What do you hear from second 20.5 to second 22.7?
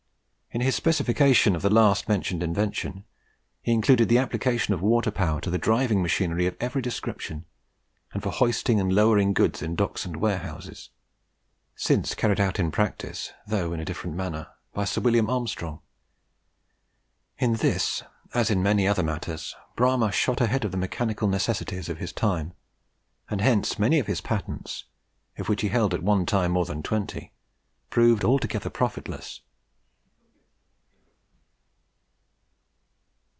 of the mechanical necessities of his time;